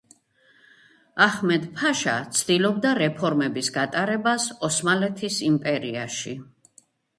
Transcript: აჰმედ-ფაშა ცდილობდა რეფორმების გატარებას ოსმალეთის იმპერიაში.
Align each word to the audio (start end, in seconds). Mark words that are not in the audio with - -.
აჰმედ-ფაშა 1.25 2.15
ცდილობდა 2.39 2.95
რეფორმების 3.01 3.71
გატარებას 3.77 4.49
ოსმალეთის 4.71 5.41
იმპერიაში. 5.53 6.37